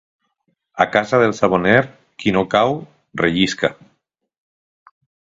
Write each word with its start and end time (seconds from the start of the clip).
A 0.85 0.85
casa 0.93 1.19
del 1.23 1.35
saboner, 1.39 1.75
qui 2.23 2.33
no 2.37 2.43
cau, 2.55 2.73
rellisca. 3.23 3.71